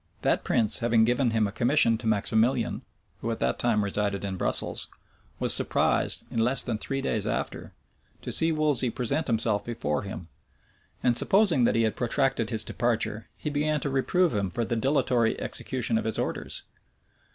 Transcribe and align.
That 0.23 0.43
prince, 0.43 0.79
having 0.79 1.03
given 1.05 1.29
him 1.29 1.45
a 1.45 1.51
commission 1.51 1.95
to 1.99 2.07
Maximilian, 2.07 2.81
who 3.19 3.29
at 3.29 3.39
that 3.41 3.59
time 3.59 3.83
resided 3.83 4.25
in 4.25 4.35
Brussels, 4.35 4.87
was 5.37 5.53
surprised, 5.53 6.25
in 6.31 6.39
less 6.39 6.63
than 6.63 6.79
three 6.79 7.01
days 7.01 7.27
after, 7.27 7.71
to 8.23 8.31
see 8.31 8.51
Wolsey 8.51 8.89
present 8.89 9.27
himself 9.27 9.63
before 9.63 10.01
him, 10.01 10.27
and 11.03 11.15
supposing 11.15 11.65
that 11.65 11.75
he 11.75 11.83
had 11.83 11.95
protracted 11.95 12.49
his 12.49 12.63
departure, 12.63 13.27
he 13.37 13.51
began 13.51 13.79
to 13.81 13.91
reprove 13.91 14.33
him 14.33 14.49
for 14.49 14.65
the 14.65 14.75
dilatory 14.75 15.39
execution 15.39 15.99
of 15.99 16.05
his 16.05 16.17
orders. 16.17 16.63